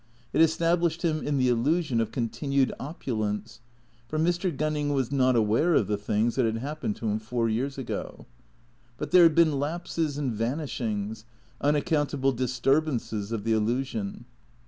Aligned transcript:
It 0.33 0.41
established 0.41 1.03
him 1.03 1.19
in 1.21 1.37
the 1.37 1.47
illusion 1.47 2.01
of 2.01 2.09
continued 2.11 2.73
opu 2.79 3.15
lence, 3.19 3.59
for 4.07 4.17
Mr. 4.17 4.49
Gunning 4.49 4.93
was 4.93 5.11
not 5.11 5.35
aware 5.35 5.75
of 5.75 5.85
the 5.85 5.95
things 5.95 6.33
that 6.37 6.45
had 6.45 6.57
happened 6.57 6.95
to 6.95 7.09
him 7.09 7.19
four 7.19 7.47
years 7.49 7.77
ago. 7.77 8.25
But 8.97 9.11
there 9.11 9.21
had 9.21 9.35
been 9.35 9.59
lapses 9.59 10.17
and 10.17 10.33
vanishings, 10.33 11.23
unaccountable 11.61 12.31
disturbances 12.31 13.31
of 13.31 13.43
the 13.43 13.53
illusion. 13.53 14.25